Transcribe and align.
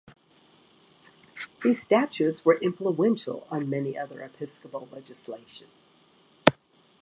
These 1.63 1.79
statutes 1.83 2.43
were 2.43 2.57
influential 2.59 3.45
on 3.51 3.69
many 3.69 3.95
other 3.95 4.23
episcopal 4.23 4.89
legislation. 4.91 5.67